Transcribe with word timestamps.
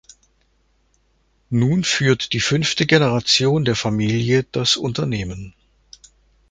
Nun 1.51 1.83
führt 1.83 2.33
die 2.33 2.39
fünfte 2.39 2.87
Generation 2.87 3.65
der 3.65 3.75
Familie 3.75 4.47
das 4.51 4.75
Unternehmen. 4.75 5.53